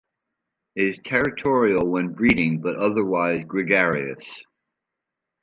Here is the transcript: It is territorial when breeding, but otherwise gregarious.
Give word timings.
It 0.75 0.95
is 0.95 0.99
territorial 1.05 1.85
when 1.87 2.13
breeding, 2.13 2.59
but 2.59 2.75
otherwise 2.75 3.45
gregarious. 3.45 4.17